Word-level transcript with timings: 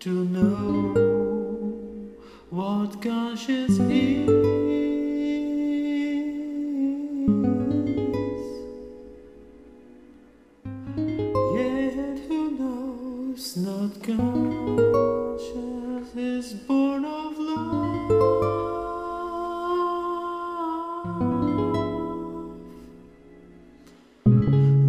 to 0.00 0.24
know 0.26 0.92
what 2.50 3.02
conscience 3.02 3.78
is. 3.80 4.28
Yet 11.54 12.18
who 12.28 12.50
knows 12.58 13.56
not 13.56 14.02
conscience 14.04 16.14
is 16.14 16.52
born 16.52 17.04
of 17.04 17.38
love. 17.38 18.08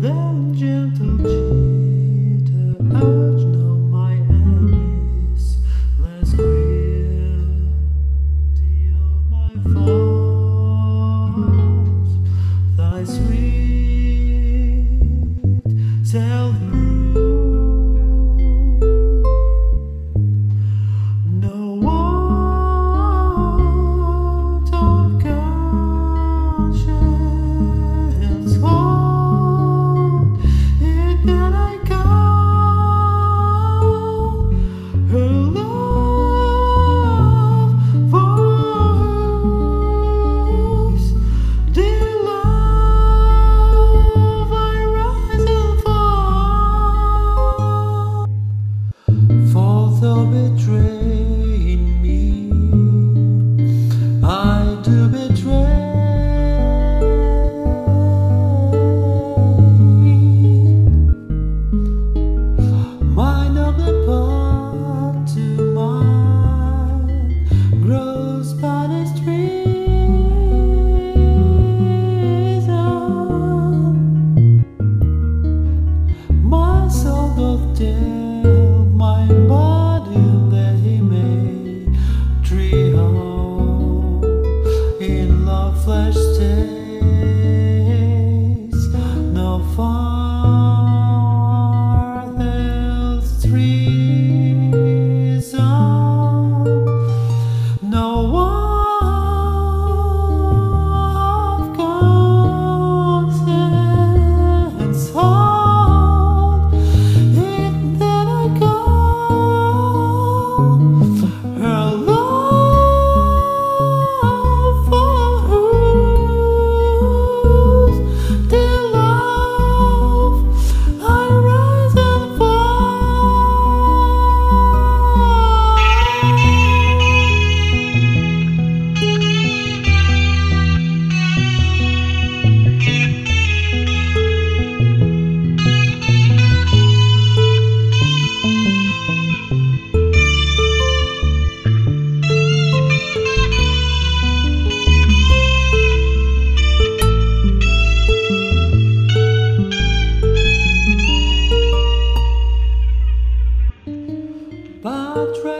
That 0.01 0.53
gentle 0.55 1.17
cheater. 1.23 3.28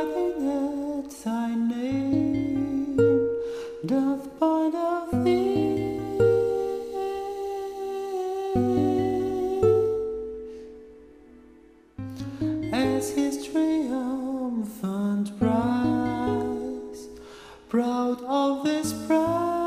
crying 0.10 1.06
at 1.06 1.12
thy 1.24 1.56
name 1.56 2.98
doth 3.86 4.40
part 4.40 4.76
of 4.76 5.24
thee. 5.24 6.00
As 12.72 13.12
his 13.12 13.48
triumphant 13.48 15.38
prize, 15.40 17.08
proud 17.68 18.22
of 18.24 18.66
his 18.66 18.94
pride, 19.08 19.60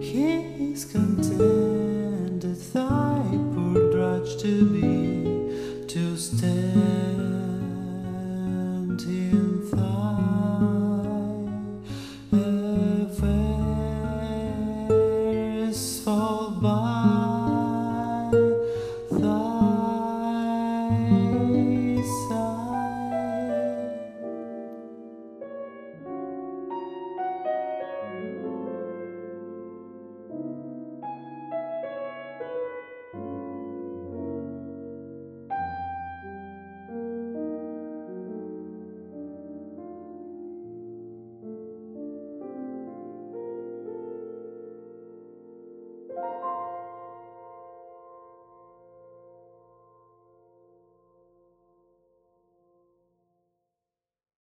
he 0.00 0.72
is 0.72 0.84
content. 0.84 1.55
you. 46.16 46.45